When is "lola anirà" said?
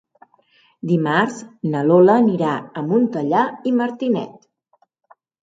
1.89-2.55